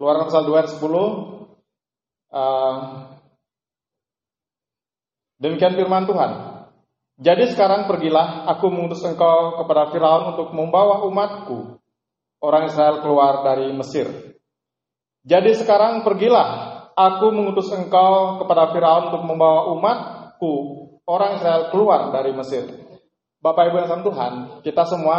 [0.00, 0.80] Keluaran pasal 2 ayat 10.
[2.32, 2.74] Uh,
[5.36, 6.32] demikian firman Tuhan.
[7.20, 11.84] Jadi sekarang pergilah, aku mengutus engkau kepada Firaun untuk membawa umatku,
[12.40, 14.08] orang Israel keluar dari Mesir.
[15.20, 16.48] Jadi sekarang pergilah,
[16.96, 20.54] aku mengutus engkau kepada Firaun untuk membawa umatku,
[21.04, 22.64] orang Israel keluar dari Mesir.
[23.44, 24.32] Bapak Ibu yang sama Tuhan,
[24.64, 25.18] kita semua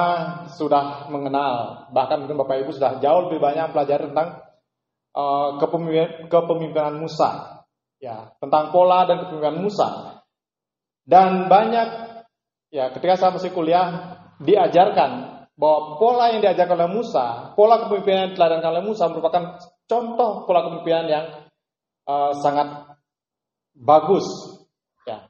[0.57, 4.50] sudah mengenal, bahkan mungkin Bapak Ibu sudah jauh lebih banyak pelajari tentang
[5.15, 5.59] uh,
[6.27, 7.63] kepemimpinan Musa,
[8.02, 9.89] ya tentang pola dan kepemimpinan Musa.
[11.02, 11.88] Dan banyak
[12.71, 18.31] ya ketika saya masih kuliah diajarkan bahwa pola yang diajarkan oleh Musa, pola kepemimpinan yang
[18.33, 19.43] diteladankan oleh Musa merupakan
[19.85, 21.25] contoh pola kepemimpinan yang
[22.07, 22.97] uh, sangat
[23.75, 24.25] bagus.
[25.05, 25.27] Ya.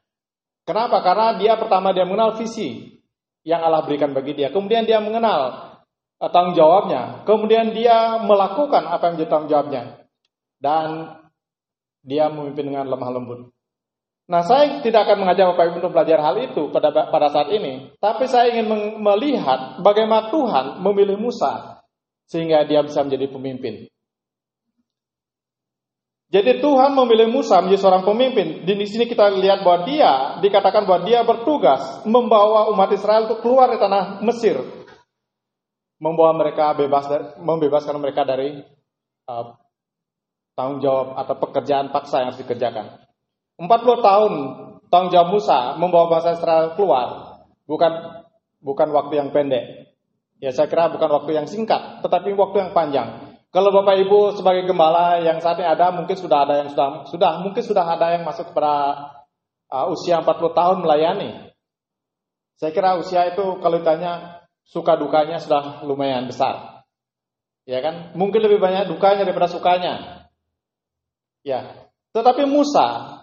[0.64, 1.02] Kenapa?
[1.02, 3.00] Karena dia pertama dia mengenal visi
[3.42, 4.54] yang Allah berikan bagi dia.
[4.54, 5.71] Kemudian dia mengenal
[6.30, 7.26] tanggung jawabnya.
[7.26, 9.82] Kemudian dia melakukan apa yang menjadi tanggung jawabnya.
[10.62, 11.18] Dan
[12.06, 13.40] dia memimpin dengan lemah lembut.
[14.30, 17.90] Nah, saya tidak akan mengajak Bapak Ibu untuk belajar hal itu pada pada saat ini,
[17.98, 21.82] tapi saya ingin melihat bagaimana Tuhan memilih Musa
[22.30, 23.90] sehingga dia bisa menjadi pemimpin.
[26.32, 28.64] Jadi Tuhan memilih Musa menjadi seorang pemimpin.
[28.64, 33.68] Di sini kita lihat bahwa dia dikatakan bahwa dia bertugas membawa umat Israel untuk keluar
[33.68, 34.56] dari tanah Mesir,
[36.02, 37.06] membawa mereka bebas,
[37.38, 38.58] membebaskan mereka dari
[39.30, 39.54] uh,
[40.58, 42.98] tanggung jawab atau pekerjaan paksa yang harus dikerjakan.
[43.62, 43.70] 40
[44.02, 44.32] tahun
[44.90, 47.38] tanggung jawab Musa membawa bangsa Israel keluar
[47.70, 48.26] bukan
[48.58, 49.94] bukan waktu yang pendek.
[50.42, 53.38] Ya saya kira bukan waktu yang singkat, tetapi waktu yang panjang.
[53.54, 57.32] Kalau Bapak Ibu sebagai gembala yang saat ini ada, mungkin sudah ada yang sudah sudah
[57.46, 58.74] mungkin sudah ada yang masuk kepada
[59.70, 61.30] uh, usia 40 tahun melayani.
[62.58, 66.84] Saya kira usia itu kalau ditanya suka dukanya sudah lumayan besar.
[67.66, 68.14] Ya kan?
[68.18, 70.26] Mungkin lebih banyak dukanya daripada sukanya.
[71.46, 71.90] Ya.
[72.14, 73.18] Tetapi Musa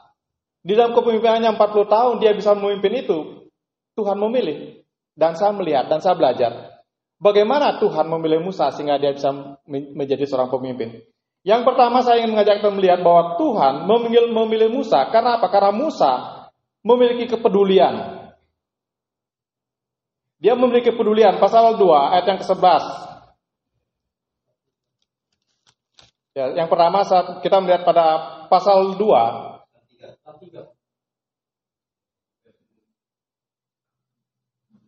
[0.59, 3.47] di dalam kepemimpinannya 40 tahun dia bisa memimpin itu.
[3.95, 4.83] Tuhan memilih.
[5.15, 6.79] Dan saya melihat dan saya belajar.
[7.19, 11.03] Bagaimana Tuhan memilih Musa sehingga dia bisa menjadi seorang pemimpin.
[11.43, 15.07] Yang pertama saya ingin mengajak kita melihat bahwa Tuhan memilih, memilih Musa.
[15.11, 15.51] Karena apa?
[15.51, 16.11] Karena Musa
[16.83, 18.27] memiliki kepedulian.
[20.39, 21.35] Dia memiliki kepedulian.
[21.37, 22.83] Pasal 2 ayat yang ke-11.
[26.39, 28.05] Ya, yang pertama saat kita melihat pada
[28.47, 29.59] pasal 2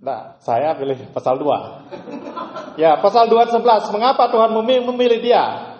[0.01, 2.73] Nah, saya pilih pasal 2.
[2.73, 3.93] Ya, pasal 2 11.
[3.93, 5.77] Mengapa Tuhan memilih dia?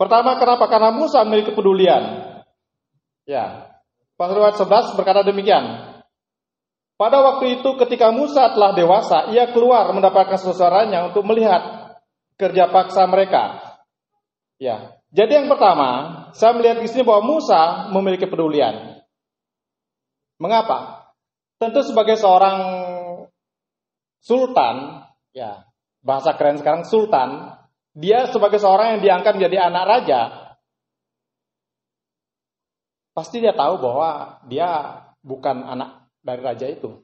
[0.00, 0.64] Pertama, kenapa?
[0.72, 2.32] Karena Musa memiliki kepedulian.
[3.28, 3.68] Ya.
[4.16, 5.91] Pasal 2 11 berkata demikian.
[7.02, 11.98] Pada waktu itu ketika Musa telah dewasa, ia keluar mendapatkan saudaranya untuk melihat
[12.38, 13.58] kerja paksa mereka.
[14.62, 14.94] Ya.
[15.10, 15.90] Jadi yang pertama,
[16.30, 19.02] saya melihat di sini bahwa Musa memiliki kepedulian.
[20.38, 21.10] Mengapa?
[21.58, 22.58] Tentu sebagai seorang
[24.22, 25.02] sultan,
[25.34, 25.66] ya
[26.06, 27.58] bahasa keren sekarang sultan,
[27.98, 30.20] dia sebagai seorang yang diangkat menjadi anak raja,
[33.10, 37.02] pasti dia tahu bahwa dia bukan anak dari raja itu.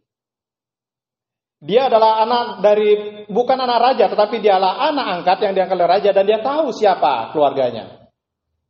[1.58, 2.90] Dia adalah anak dari
[3.26, 6.70] bukan anak raja, tetapi dia adalah anak angkat yang diangkat oleh raja dan dia tahu
[6.70, 7.98] siapa keluarganya.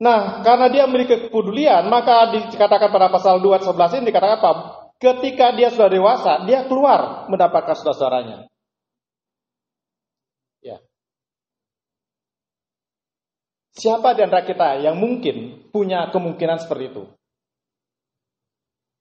[0.00, 4.52] Nah, karena dia memiliki kepedulian, maka dikatakan pada pasal 2 11 ini dikatakan apa?
[4.96, 8.48] Ketika dia sudah dewasa, dia keluar mendapatkan saudara-saudaranya.
[10.64, 10.80] Ya.
[13.76, 17.04] Siapa di antara kita yang mungkin punya kemungkinan seperti itu?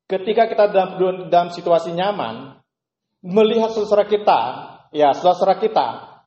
[0.07, 0.95] Ketika kita dalam,
[1.27, 2.63] dalam situasi nyaman,
[3.27, 4.39] melihat saudara kita,
[4.95, 6.17] ya saudara kita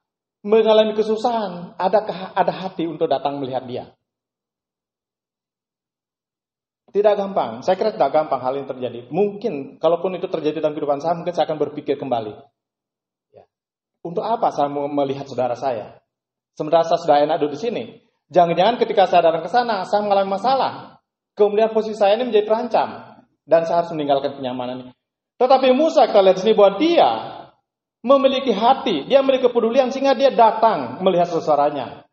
[0.45, 3.85] mengalami kesusahan, ada ada hati untuk datang melihat dia.
[6.91, 7.63] Tidak gampang.
[7.63, 9.01] Saya kira tidak gampang hal ini terjadi.
[9.15, 12.35] Mungkin, kalaupun itu terjadi dalam kehidupan saya, mungkin saya akan berpikir kembali.
[13.31, 13.47] Ya.
[14.03, 16.03] Untuk apa saya mau melihat saudara saya?
[16.59, 17.83] Sementara saya sudah enak duduk di sini.
[18.35, 20.73] Jangan-jangan ketika saya datang ke sana, saya mengalami masalah.
[21.39, 22.89] Kemudian posisi saya ini menjadi terancam.
[23.51, 24.93] Dan saya harus meninggalkan kenyamanan ini.
[25.43, 27.11] Tetapi Musa kita lihat sini bahwa dia
[28.07, 32.07] memiliki hati, dia memiliki kepedulian sehingga dia datang melihat saudaranya.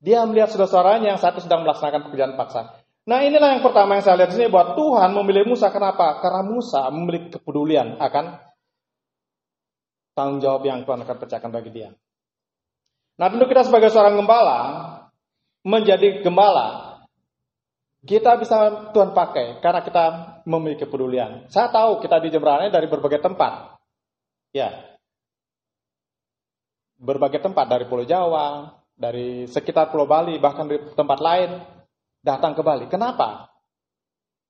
[0.00, 2.80] Dia melihat saudara-saudaranya yang satu sedang melaksanakan pekerjaan paksa.
[3.04, 5.68] Nah inilah yang pertama yang saya lihat sini bahwa Tuhan memilih Musa.
[5.74, 6.22] Kenapa?
[6.24, 8.38] Karena Musa memiliki kepedulian akan
[10.14, 11.90] tanggung jawab yang Tuhan akan pecahkan bagi dia.
[13.18, 14.58] Nah tentu kita sebagai seorang gembala,
[15.66, 16.87] menjadi gembala,
[18.06, 20.04] kita bisa Tuhan pakai karena kita
[20.46, 21.50] memiliki kepedulian.
[21.50, 23.74] Saya tahu kita di Jemberane dari berbagai tempat.
[24.54, 24.70] Ya.
[26.98, 31.62] Berbagai tempat dari Pulau Jawa, dari sekitar Pulau Bali bahkan di tempat lain
[32.22, 32.90] datang ke Bali.
[32.90, 33.50] Kenapa?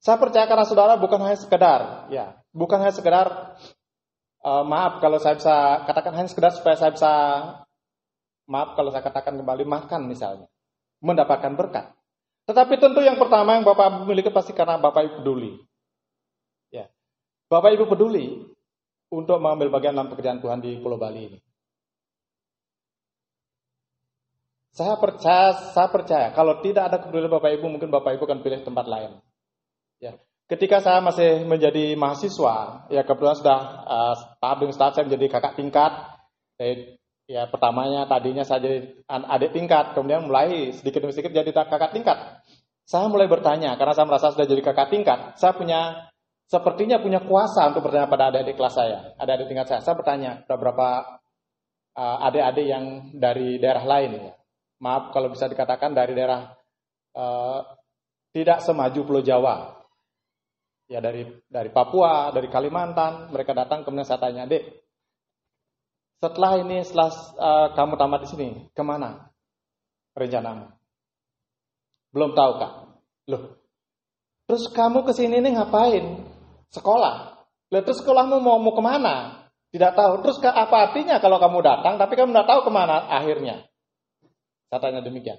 [0.00, 3.58] Saya percaya karena saudara bukan hanya sekedar, ya, bukan hanya sekedar
[4.46, 7.12] uh, maaf kalau saya bisa katakan hanya sekedar supaya saya bisa
[8.46, 10.46] maaf kalau saya katakan kembali makan misalnya,
[11.02, 11.97] mendapatkan berkat.
[12.48, 15.52] Tetapi tentu yang pertama yang Bapak miliki pasti karena Bapak Ibu peduli.
[16.72, 16.88] Ya.
[17.52, 18.40] Bapak Ibu peduli
[19.12, 21.38] untuk mengambil bagian dalam pekerjaan Tuhan di Pulau Bali ini.
[24.72, 28.64] Saya percaya, saya percaya kalau tidak ada kepedulian Bapak Ibu, mungkin Bapak Ibu akan pilih
[28.64, 29.20] tempat lain.
[30.00, 30.16] Ya.
[30.48, 35.92] Ketika saya masih menjadi mahasiswa, ya kebetulan sudah uh, tahap dengan saya menjadi kakak tingkat.
[36.56, 36.96] Jadi,
[37.28, 42.16] ya pertamanya tadinya saya jadi adik tingkat, kemudian mulai sedikit demi sedikit jadi kakak tingkat.
[42.88, 46.08] Saya mulai bertanya karena saya merasa sudah jadi kakak tingkat, saya punya
[46.48, 49.80] sepertinya punya kuasa untuk bertanya pada adik-adik kelas saya, adik-adik tingkat saya.
[49.84, 51.20] Saya bertanya beberapa
[51.92, 54.32] uh, adik-adik yang dari daerah lain ya.
[54.80, 56.48] Maaf kalau bisa dikatakan dari daerah
[57.12, 57.60] uh,
[58.32, 59.84] tidak semaju Pulau Jawa,
[60.88, 64.87] ya dari dari Papua, dari Kalimantan, mereka datang kemudian saya tanya, "Dek,
[66.18, 69.30] setelah ini setelah uh, kamu tamat di sini, ke mana
[70.18, 70.78] rencanamu?"
[72.12, 72.72] Belum tahu, Kak.
[73.28, 73.42] Loh.
[74.48, 76.24] Terus kamu ke sini nih ngapain?
[76.72, 77.36] Sekolah.
[77.68, 79.44] Loh, terus sekolahmu mau mau ke mana?
[79.68, 80.24] Tidak tahu.
[80.24, 83.68] Terus apa artinya kalau kamu datang tapi kamu tidak tahu ke mana akhirnya?
[84.72, 85.36] Saya tanya demikian.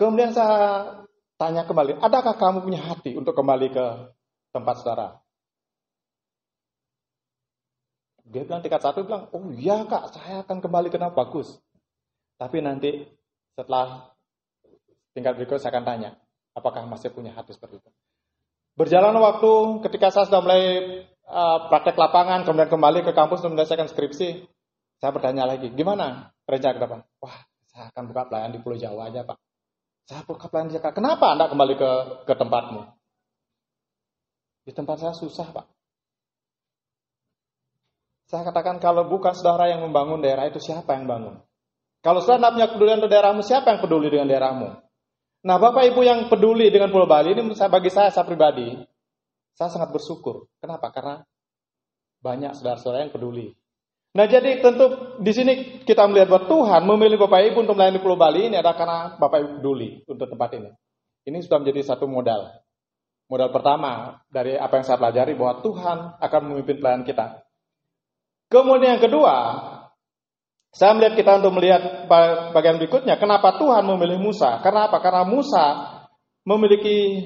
[0.00, 1.04] Kemudian saya
[1.36, 3.86] tanya kembali, adakah kamu punya hati untuk kembali ke
[4.56, 5.20] tempat saudara.
[8.24, 11.60] Dia bilang tingkat satu bilang, oh iya kak, saya akan kembali ke bagus.
[12.40, 13.04] Tapi nanti
[13.52, 14.10] setelah
[15.12, 16.10] tingkat berikut saya akan tanya,
[16.56, 17.90] apakah masih punya hati seperti itu.
[18.74, 20.62] Berjalan waktu ketika saya sudah mulai
[21.28, 24.28] uh, praktek lapangan, kemudian kembali ke kampus untuk menyelesaikan skripsi,
[24.98, 27.00] saya bertanya lagi, gimana rencana ke depan?
[27.22, 27.38] Wah,
[27.70, 29.38] saya akan buka pelayan di Pulau Jawa aja Pak.
[30.04, 30.96] Saya buka pelayan di Jakarta.
[30.96, 31.90] Kenapa Anda kembali ke,
[32.28, 32.82] ke tempatmu?
[34.64, 35.66] Di tempat saya susah, Pak.
[38.34, 41.38] Saya katakan kalau bukan saudara yang membangun daerah itu siapa yang bangun?
[42.02, 44.68] Kalau saudara tidak punya kepedulian untuk daerahmu, siapa yang peduli dengan daerahmu?
[45.46, 48.74] Nah, Bapak Ibu yang peduli dengan Pulau Bali ini bagi saya, saya pribadi,
[49.54, 50.50] saya sangat bersyukur.
[50.58, 50.90] Kenapa?
[50.90, 51.22] Karena
[52.26, 53.54] banyak saudara-saudara yang peduli.
[54.18, 55.52] Nah, jadi tentu di sini
[55.86, 59.38] kita melihat bahwa Tuhan memilih Bapak Ibu untuk melayani Pulau Bali ini adalah karena Bapak
[59.38, 60.74] Ibu peduli untuk tempat ini.
[61.22, 62.50] Ini sudah menjadi satu modal.
[63.30, 67.43] Modal pertama dari apa yang saya pelajari bahwa Tuhan akan memimpin pelayan kita.
[68.52, 69.36] Kemudian yang kedua,
[70.74, 72.10] saya melihat kita untuk melihat
[72.50, 74.58] bagian berikutnya, kenapa Tuhan memilih Musa?
[74.58, 74.98] Karena apa?
[74.98, 75.66] Karena Musa
[76.42, 77.22] memiliki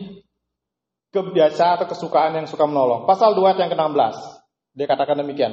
[1.09, 3.09] kebiasaan atau kesukaan yang suka menolong.
[3.09, 4.17] Pasal 2 yang ke-16,
[4.77, 5.53] dia katakan demikian.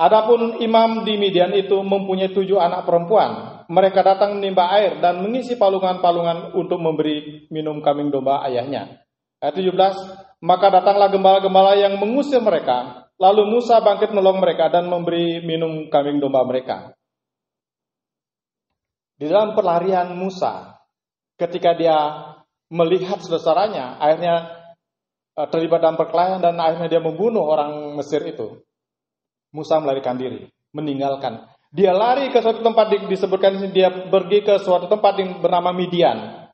[0.00, 3.60] Adapun imam di Midian itu mempunyai tujuh anak perempuan.
[3.68, 9.04] Mereka datang menimba air dan mengisi palungan-palungan untuk memberi minum kambing domba ayahnya.
[9.44, 13.09] Ayat 17, maka datanglah gembala-gembala yang mengusir mereka.
[13.20, 16.96] Lalu Musa bangkit menolong mereka dan memberi minum kambing domba mereka.
[19.20, 20.80] Di dalam pelarian Musa,
[21.36, 21.96] ketika dia
[22.72, 24.48] melihat saudaranya, akhirnya
[25.36, 28.64] eh, terlibat dalam perkelahian dan akhirnya dia membunuh orang Mesir itu.
[29.52, 31.44] Musa melarikan diri, meninggalkan.
[31.68, 36.48] Dia lari ke suatu tempat disebutkan dia pergi ke suatu tempat yang bernama Midian.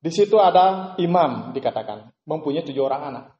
[0.00, 3.35] Di situ ada imam dikatakan, mempunyai tujuh orang anak.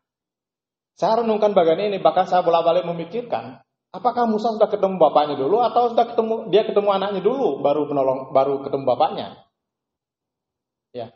[0.97, 3.61] Saya renungkan bagian ini, bahkan saya bolak-balik memikirkan,
[3.93, 8.33] apakah Musa sudah ketemu bapaknya dulu atau sudah ketemu dia ketemu anaknya dulu baru menolong
[8.33, 9.37] baru ketemu bapaknya?
[10.97, 11.12] Ya.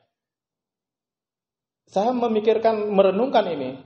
[1.89, 3.81] Saya memikirkan merenungkan ini,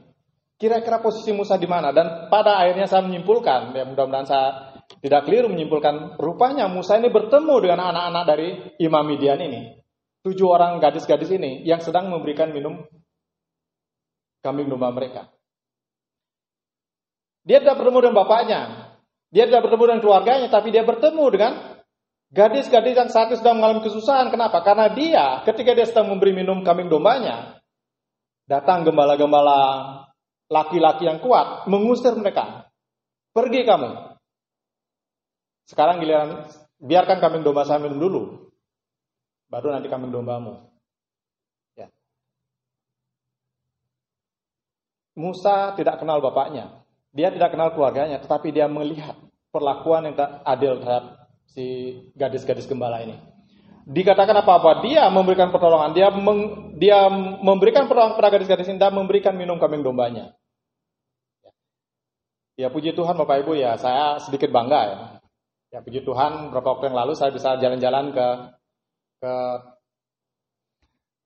[0.58, 4.48] kira-kira posisi Musa di mana dan pada akhirnya saya menyimpulkan, ya mudah-mudahan saya
[4.98, 8.48] tidak keliru menyimpulkan, rupanya Musa ini bertemu dengan anak-anak dari
[8.82, 9.84] Imam Midian ini
[10.24, 12.80] tujuh orang gadis-gadis ini yang sedang memberikan minum
[14.40, 15.33] kambing domba mereka.
[17.44, 18.60] Dia tidak bertemu dengan bapaknya,
[19.28, 21.52] dia tidak bertemu dengan keluarganya, tapi dia bertemu dengan
[22.32, 24.32] gadis-gadis yang saat itu sedang mengalami kesusahan.
[24.32, 24.64] Kenapa?
[24.64, 27.60] Karena dia ketika dia sedang memberi minum kambing dombanya,
[28.48, 29.60] datang gembala-gembala
[30.48, 32.68] laki-laki yang kuat mengusir mereka.
[33.36, 34.16] Pergi kamu.
[35.68, 36.48] Sekarang giliran
[36.80, 38.22] biarkan kambing domba saya minum dulu
[39.54, 40.66] baru nanti kambing dombamu.
[41.78, 41.86] Ya.
[45.14, 46.83] Musa tidak kenal bapaknya,
[47.14, 49.14] dia tidak kenal keluarganya, tetapi dia melihat
[49.54, 51.64] perlakuan yang tak adil terhadap si
[52.18, 53.14] gadis-gadis gembala ini.
[53.86, 57.06] Dikatakan apa-apa, dia memberikan pertolongan, dia meng, dia
[57.38, 60.34] memberikan pertolongan pada gadis-gadis ini dan memberikan minum kambing dombanya.
[62.58, 64.98] Ya puji Tuhan Bapak Ibu ya, saya sedikit bangga ya.
[65.70, 68.26] Ya puji Tuhan, beberapa waktu yang lalu saya bisa jalan-jalan ke
[69.22, 69.34] ke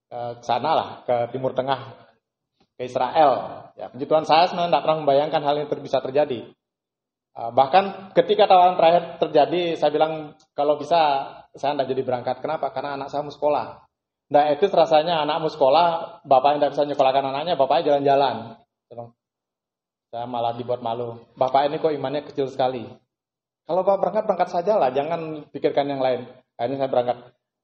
[0.09, 2.08] ke sana lah, ke Timur Tengah,
[2.79, 3.67] ke Israel.
[3.75, 6.41] Ya, puji Tuhan saya sebenarnya tidak pernah membayangkan hal ini bisa terjadi.
[7.35, 10.99] Uh, bahkan ketika tawaran terakhir terjadi, saya bilang kalau bisa
[11.59, 12.37] saya tidak jadi berangkat.
[12.39, 12.71] Kenapa?
[12.71, 13.83] Karena anak saya mau sekolah.
[14.29, 18.37] Nah itu rasanya anakmu sekolah, bapaknya tidak bisa nyekolahkan anaknya, bapaknya jalan-jalan.
[20.09, 21.21] Saya malah dibuat malu.
[21.37, 22.85] Bapak ini kok imannya kecil sekali.
[23.69, 26.25] Kalau bapak berangkat, berangkat saja lah, jangan pikirkan yang lain.
[26.57, 27.19] Akhirnya saya berangkat.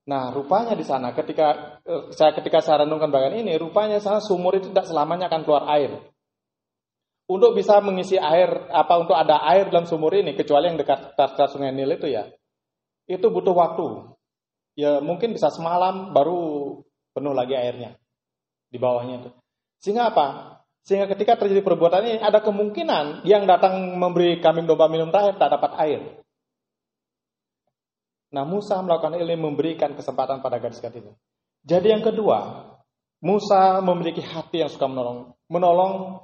[0.04, 4.52] Nah, rupanya di sana ketika eh, saya ketika saya renungkan bagian ini, rupanya sana sumur
[4.60, 5.96] itu tidak selamanya akan keluar air.
[7.24, 11.48] Untuk bisa mengisi air apa untuk ada air dalam sumur ini kecuali yang dekat dekat
[11.48, 12.28] sungai Nil itu ya.
[13.08, 14.12] Itu butuh waktu.
[14.76, 16.84] Ya mungkin bisa semalam baru
[17.16, 17.96] penuh lagi airnya
[18.68, 19.30] di bawahnya itu.
[19.80, 20.60] Sehingga apa?
[20.84, 25.56] Sehingga ketika terjadi perbuatan ini ada kemungkinan yang datang memberi kambing domba minum terakhir tak
[25.56, 26.00] dapat air.
[28.34, 31.14] Nah Musa melakukan ini memberikan kesempatan pada gadis-gadis ini.
[31.62, 32.66] Jadi yang kedua,
[33.22, 35.38] Musa memiliki hati yang suka menolong.
[35.46, 36.18] Menolong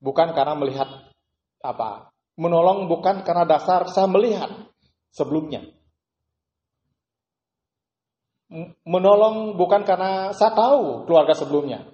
[0.00, 0.88] bukan karena melihat
[1.60, 2.08] apa.
[2.40, 4.48] Menolong bukan karena dasar saya melihat
[5.12, 5.68] sebelumnya.
[8.88, 11.84] Menolong bukan karena saya tahu keluarga sebelumnya.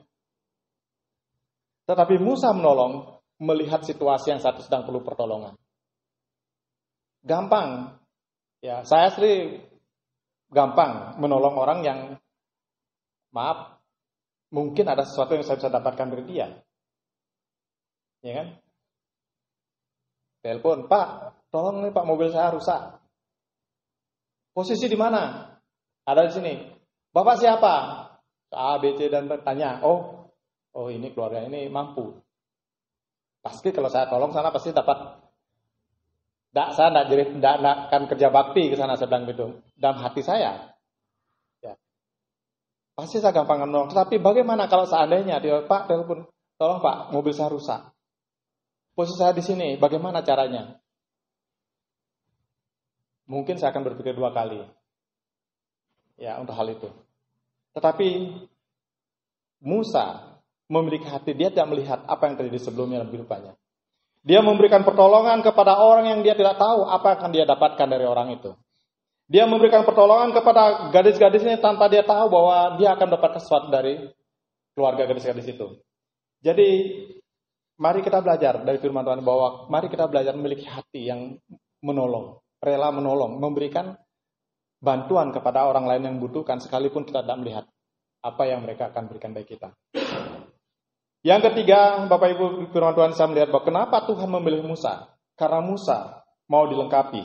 [1.90, 5.58] Tetapi Musa menolong melihat situasi yang satu sedang perlu pertolongan.
[7.26, 7.98] Gampang
[8.58, 9.62] Ya, saya sendiri
[10.50, 11.98] gampang menolong orang yang
[13.30, 13.78] maaf,
[14.50, 16.46] mungkin ada sesuatu yang saya bisa dapatkan dari dia.
[18.26, 18.48] Ya kan?
[20.42, 21.08] Telepon, Pak,
[21.54, 22.98] tolong nih Pak mobil saya rusak.
[24.50, 25.54] Posisi di mana?
[26.02, 26.54] Ada di sini.
[27.14, 27.74] Bapak siapa?
[28.48, 29.84] A, B, C dan bertanya.
[29.84, 30.32] Oh,
[30.74, 32.16] oh ini keluarga ini mampu.
[33.38, 35.17] Pasti kalau saya tolong sana pasti dapat
[36.48, 40.72] tidak, saya tidak jadi tidak akan kerja bakti ke sana sedang itu dalam hati saya.
[41.60, 41.76] Ya.
[42.96, 43.92] Pasti saya gampang menolong.
[43.92, 46.24] Tapi bagaimana kalau seandainya dia Pak telepon,
[46.56, 47.80] tolong Pak mobil saya rusak.
[48.96, 50.74] Posisi saya di sini, bagaimana caranya?
[53.28, 54.64] Mungkin saya akan berpikir dua kali.
[56.18, 56.88] Ya, untuk hal itu.
[57.76, 58.08] Tetapi
[59.62, 60.34] Musa
[60.66, 63.54] memiliki hati, dia tidak melihat apa yang terjadi sebelumnya dalam kehidupannya.
[64.28, 68.36] Dia memberikan pertolongan kepada orang yang dia tidak tahu apa akan dia dapatkan dari orang
[68.36, 68.52] itu.
[69.24, 74.04] Dia memberikan pertolongan kepada gadis-gadis ini tanpa dia tahu bahwa dia akan dapat sesuatu dari
[74.76, 75.80] keluarga gadis-gadis itu.
[76.44, 76.68] Jadi
[77.80, 81.40] mari kita belajar dari firman Tuhan bahwa mari kita belajar memiliki hati yang
[81.80, 83.96] menolong, rela menolong, memberikan
[84.76, 87.64] bantuan kepada orang lain yang membutuhkan sekalipun kita tidak melihat
[88.20, 89.72] apa yang mereka akan berikan bagi kita.
[91.26, 95.10] Yang ketiga, Bapak Ibu firman Tuhan saya melihat bahwa kenapa Tuhan memilih Musa?
[95.34, 97.22] Karena Musa mau dilengkapi.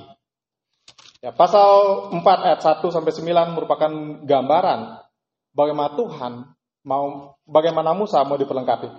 [1.24, 3.92] Ya, pasal 4 ayat 1 sampai 9 merupakan
[4.28, 5.00] gambaran
[5.56, 6.34] bagaimana Tuhan
[6.84, 8.92] mau bagaimana Musa mau diperlengkapi.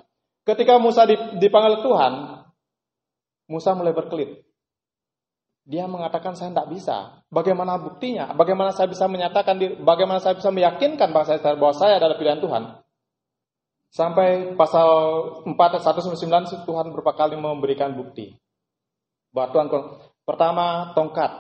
[0.45, 1.05] Ketika Musa
[1.37, 2.13] dipanggil Tuhan,
[3.49, 4.41] Musa mulai berkelit.
[5.65, 7.25] Dia mengatakan saya tidak bisa.
[7.33, 8.37] Bagaimana buktinya?
[8.37, 12.84] Bagaimana saya bisa menyatakan bagaimana saya bisa meyakinkan bahwa saya, bahwa saya adalah pilihan Tuhan?
[13.95, 14.91] Sampai pasal
[15.47, 18.35] 4 ayat 1 sampai 9 Tuhan beberapa kali memberikan bukti.
[19.31, 19.69] Bahwa Tuhan
[20.27, 21.31] pertama tongkat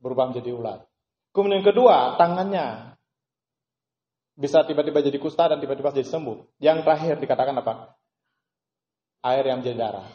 [0.00, 0.78] berubah menjadi ular.
[1.36, 2.96] Kemudian yang kedua tangannya
[4.32, 6.56] bisa tiba-tiba jadi kusta dan tiba-tiba jadi sembuh.
[6.56, 7.92] Yang terakhir dikatakan apa?
[9.20, 10.08] Air yang menjadi darah.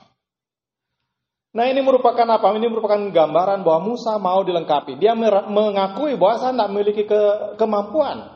[1.54, 2.50] Nah ini merupakan apa?
[2.58, 4.98] Ini merupakan gambaran bahwa Musa mau dilengkapi.
[4.98, 5.14] Dia
[5.48, 7.22] mengakui bahwa saya tidak memiliki ke,
[7.62, 8.35] kemampuan.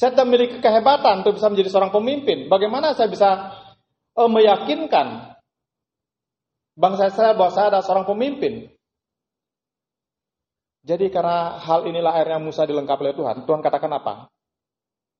[0.00, 2.48] Saya tidak memiliki kehebatan untuk bisa menjadi seorang pemimpin.
[2.48, 3.52] Bagaimana saya bisa
[4.16, 5.36] uh, meyakinkan
[6.72, 8.72] bangsa saya bahwa saya adalah seorang pemimpin?
[10.88, 13.36] Jadi karena hal inilah akhirnya Musa dilengkapi oleh Tuhan.
[13.44, 14.32] Tuhan katakan apa?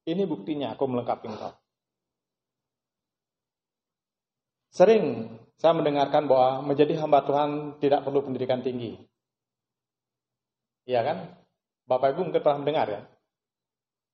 [0.09, 1.53] Ini buktinya aku melengkapi engkau.
[4.73, 5.29] Sering
[5.61, 8.97] saya mendengarkan bahwa menjadi hamba Tuhan tidak perlu pendidikan tinggi.
[10.89, 11.37] Iya kan?
[11.85, 13.05] Bapak Ibu mungkin pernah mendengar ya.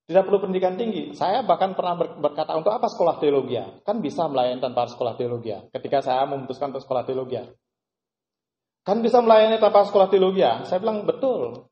[0.07, 1.11] Tidak perlu pendidikan tinggi.
[1.11, 3.59] Saya bahkan pernah berkata untuk apa sekolah teologi?
[3.83, 5.51] Kan bisa melayani tanpa sekolah teologi.
[5.67, 7.43] Ketika saya memutuskan untuk sekolah teologi.
[8.87, 10.47] Kan bisa melayani tanpa sekolah teologi.
[10.63, 11.67] Saya bilang betul.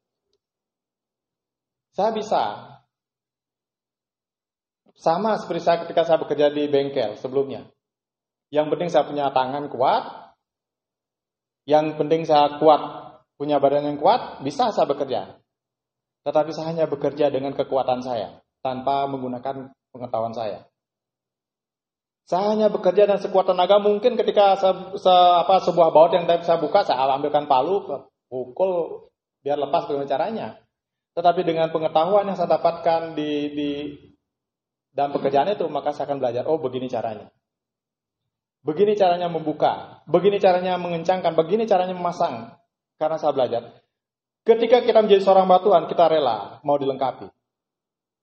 [1.95, 2.43] Saya bisa.
[4.99, 7.71] Sama seperti saya ketika saya bekerja di bengkel sebelumnya.
[8.51, 10.03] Yang penting saya punya tangan kuat.
[11.63, 12.81] Yang penting saya kuat,
[13.41, 15.41] punya badan yang kuat, bisa saya bekerja.
[16.25, 20.65] Tetapi saya hanya bekerja dengan kekuatan saya, tanpa menggunakan pengetahuan saya.
[22.25, 26.57] Saya hanya bekerja dan sekuat tenaga mungkin ketika se, se, apa, sebuah baut yang saya
[26.57, 27.85] buka, saya ambilkan palu,
[28.25, 29.05] pukul
[29.45, 30.47] biar lepas bagaimana caranya.
[31.13, 33.69] Tetapi dengan pengetahuan yang saya dapatkan di, di
[34.89, 37.29] dalam pekerjaan itu, maka saya akan belajar, oh begini caranya.
[38.65, 42.57] Begini caranya membuka, begini caranya mengencangkan, begini caranya memasang.
[42.97, 43.84] Karena saya belajar.
[44.45, 47.25] Ketika kita menjadi seorang batuan, kita rela mau dilengkapi.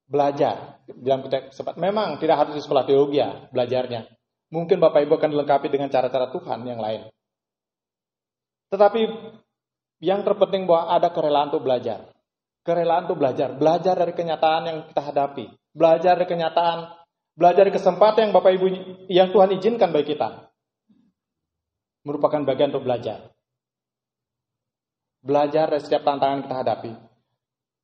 [0.06, 1.74] Belajar dalam sempat.
[1.74, 4.06] Memang tidak harus di sekolah teologi ya belajarnya.
[4.54, 7.10] Mungkin Bapak Ibu akan dilengkapi dengan cara-cara Tuhan yang lain.
[8.70, 9.00] Tetapi
[9.98, 12.14] yang terpenting bahwa ada kerelaan untuk belajar.
[12.62, 13.58] Kerelaan untuk belajar.
[13.58, 15.44] Belajar dari kenyataan yang kita hadapi.
[15.74, 16.78] Belajar dari kenyataan.
[17.34, 18.66] Belajar dari kesempatan yang Bapak Ibu
[19.10, 20.52] yang Tuhan izinkan bagi kita.
[22.06, 23.31] Merupakan bagian untuk belajar.
[25.22, 26.92] Belajar dari setiap tantangan kita hadapi.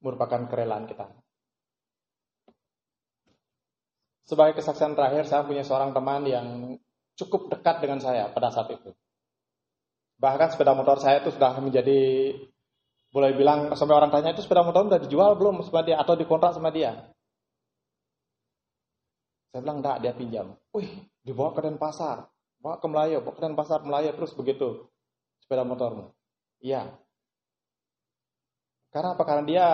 [0.03, 1.07] Merupakan kerelaan kita.
[4.29, 6.77] Sebagai kesaksian terakhir, saya punya seorang teman yang
[7.17, 8.93] cukup dekat dengan saya pada saat itu.
[10.19, 12.35] Bahkan sepeda motor saya itu sudah menjadi,
[13.15, 16.53] boleh bilang, sampai orang tanya itu sepeda motor sudah dijual belum sama dia, atau dikontrak
[16.53, 17.09] sama dia.
[19.49, 20.47] Saya bilang, enggak, dia pinjam.
[20.77, 22.29] Wih, dibawa ke Denpasar,
[22.61, 24.91] bawa ke Melayu, bawa ke Denpasar, Melayu, terus begitu
[25.41, 26.13] sepeda motormu.
[26.61, 26.99] Iya.
[28.99, 29.23] Karena apa?
[29.23, 29.67] Karena dia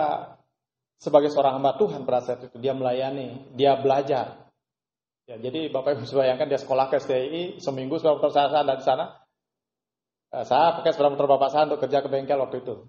[1.01, 4.45] sebagai seorang hamba Tuhan pada saat itu, dia melayani, dia belajar,
[5.25, 9.17] Ya, jadi Bapak Ibu bayangkan dia sekolah ke STI, seminggu motor saya ada di sana.
[10.29, 12.85] Eh, saya pakai sepeda motor Bapak saya untuk kerja ke bengkel waktu itu.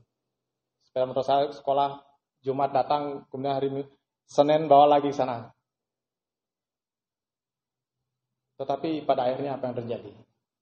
[0.85, 2.05] Sepeda motor saya sekolah
[2.45, 3.69] Jumat datang, kemudian hari
[4.29, 5.49] Senin bawa lagi ke sana.
[8.61, 10.13] Tetapi pada akhirnya apa yang terjadi?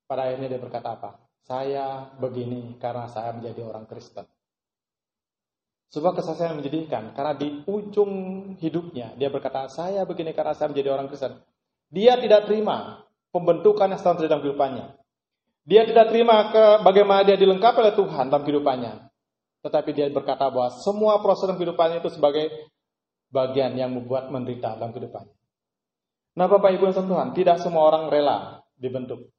[0.07, 1.11] Pada akhirnya dia berkata apa?
[1.43, 4.27] Saya begini karena saya menjadi orang Kristen.
[5.95, 8.11] Sebuah kesaksian yang menjadikan karena di ujung
[8.59, 11.39] hidupnya dia berkata saya begini karena saya menjadi orang Kristen.
[11.87, 14.91] Dia tidak terima pembentukan yang sedang dalam kehidupannya.
[15.63, 19.07] Dia tidak terima ke bagaimana dia dilengkapi oleh Tuhan dalam kehidupannya.
[19.63, 22.51] Tetapi dia berkata bahwa semua proses dalam kehidupannya itu sebagai
[23.31, 25.31] bagian yang membuat menderita dalam kehidupannya.
[26.35, 29.31] Nah Bapak Ibu yang Tuhan, tidak semua orang rela dibentuk.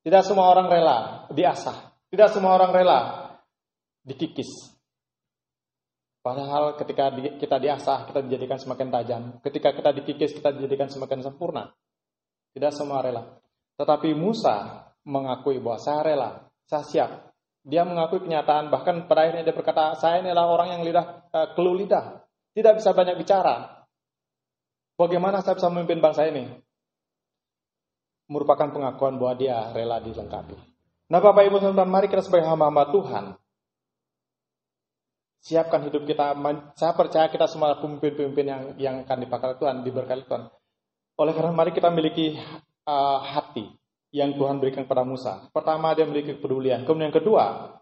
[0.00, 1.92] Tidak semua orang rela diasah.
[2.08, 2.98] Tidak semua orang rela
[4.08, 4.75] dikikis.
[6.26, 9.22] Padahal ketika kita diasah, kita dijadikan semakin tajam.
[9.46, 11.70] Ketika kita dikikis, kita dijadikan semakin sempurna.
[12.50, 13.38] Tidak semua rela.
[13.78, 16.30] Tetapi Musa mengakui bahwa saya rela,
[16.66, 17.10] saya siap.
[17.62, 21.78] Dia mengakui kenyataan, bahkan pada akhirnya dia berkata, saya adalah orang yang lidah, uh, keluh
[21.78, 22.26] lidah.
[22.58, 23.86] Tidak bisa banyak bicara.
[24.98, 26.50] Bagaimana saya bisa memimpin bangsa ini?
[28.26, 30.58] Merupakan pengakuan bahwa dia rela dilengkapi.
[31.06, 33.24] Nah Bapak Ibu Saudara, mari kita sebagai hamba-hamba Tuhan,
[35.46, 36.34] siapkan hidup kita.
[36.74, 40.50] Saya percaya kita semua pemimpin-pemimpin yang yang akan dipakai Tuhan, diberkati Tuhan.
[41.22, 42.34] Oleh karena mari kita memiliki
[42.84, 43.70] uh, hati
[44.10, 45.46] yang Tuhan berikan kepada Musa.
[45.54, 46.82] Pertama dia memiliki kepedulian.
[46.82, 47.78] Kemudian yang kedua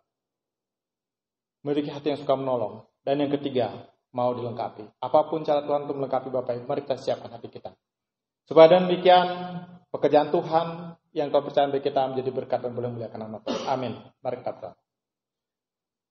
[1.65, 2.85] memiliki hati yang suka menolong.
[3.01, 5.01] Dan yang ketiga mau dilengkapi.
[5.01, 7.73] Apa pun cara Tuhan untuk melengkapi Bapak Ibu, mari kita siapkan hati kita.
[8.45, 9.27] Supaya demikian
[9.89, 10.67] pekerjaan Tuhan
[11.17, 13.61] yang Tuhan percaya bagi kita menjadi berkat dan boleh muliakan nama Tuhan.
[13.73, 13.93] Amin.
[14.21, 14.84] Mari kita berdoa.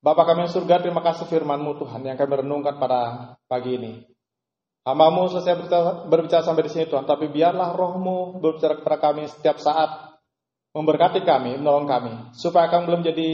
[0.03, 4.03] Bapak kami yang surga, terima kasih firman-Mu Tuhan yang kami renungkan pada pagi ini.
[4.83, 5.63] Hamamu selesai
[6.11, 10.19] berbicara, sampai di sini Tuhan, tapi biarlah rohmu berbicara kepada kami setiap saat,
[10.75, 13.29] memberkati kami, menolong kami, supaya kami belum jadi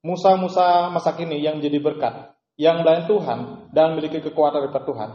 [0.00, 5.10] Musa-Musa masa kini yang menjadi berkat, yang melayani Tuhan, dan memiliki kekuatan dari Tuhan.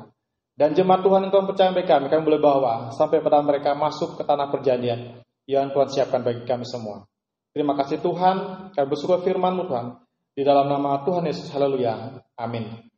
[0.53, 4.21] Dan jemaat Tuhan yang Tuhan percaya bagi kami, kami boleh bawa sampai pada mereka masuk
[4.21, 5.17] ke tanah perjanjian
[5.49, 7.09] yang Tuhan siapkan bagi kami semua.
[7.57, 10.04] Terima kasih Tuhan, kami bersyukur firman-Mu Tuhan.
[10.35, 12.19] Di dalam nama Tuhan Yesus, haleluya.
[12.35, 12.94] Amin.